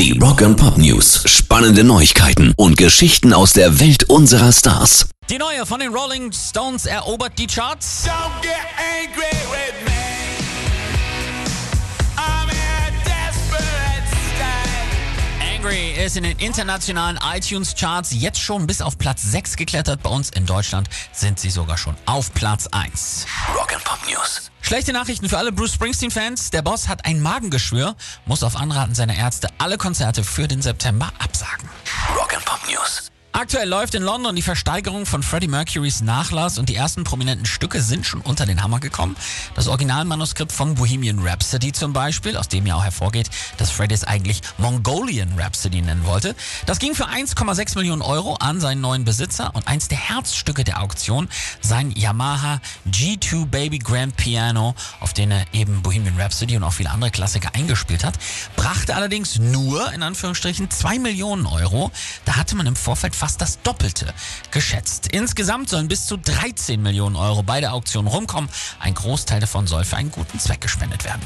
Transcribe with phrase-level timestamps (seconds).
[0.00, 1.24] Die Rock and Pop News.
[1.26, 5.10] Spannende Neuigkeiten und Geschichten aus der Welt unserer Stars.
[5.28, 8.06] Die neue von den Rolling Stones erobert die Charts.
[8.06, 9.29] Don't get angry
[15.60, 20.02] Angry ist in den internationalen iTunes Charts jetzt schon bis auf Platz 6 geklettert.
[20.02, 23.26] Bei uns in Deutschland sind sie sogar schon auf Platz 1.
[23.54, 24.50] Rock and Pop News.
[24.62, 26.48] Schlechte Nachrichten für alle Bruce Springsteen-Fans.
[26.48, 27.94] Der Boss hat ein Magengeschwür,
[28.24, 31.68] muss auf Anraten seiner Ärzte alle Konzerte für den September absagen.
[32.16, 33.10] Rock and Pop News.
[33.32, 37.80] Aktuell läuft in London die Versteigerung von Freddie Mercurys Nachlass und die ersten prominenten Stücke
[37.80, 39.16] sind schon unter den Hammer gekommen.
[39.54, 44.02] Das Originalmanuskript von Bohemian Rhapsody zum Beispiel, aus dem ja auch hervorgeht, dass Freddie es
[44.02, 46.34] eigentlich Mongolian Rhapsody nennen wollte.
[46.66, 50.82] Das ging für 1,6 Millionen Euro an seinen neuen Besitzer und eins der Herzstücke der
[50.82, 51.28] Auktion,
[51.60, 52.60] sein Yamaha
[52.90, 57.54] G2 Baby Grand Piano, auf den er eben Bohemian Rhapsody und auch viele andere Klassiker
[57.54, 58.14] eingespielt hat,
[58.56, 61.92] brachte allerdings nur, in Anführungsstrichen, 2 Millionen Euro.
[62.24, 64.14] Da hatte man im Vorfeld fast das Doppelte
[64.50, 65.08] geschätzt.
[65.08, 68.48] Insgesamt sollen bis zu 13 Millionen Euro bei der Auktion rumkommen.
[68.78, 71.20] Ein Großteil davon soll für einen guten Zweck gespendet werden.